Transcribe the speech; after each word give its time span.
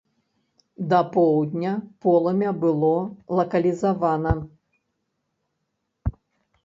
Да 0.93 1.01
поўдня 1.17 1.73
полымя 2.05 2.49
было 2.63 2.91
лакалізавана. 3.41 4.33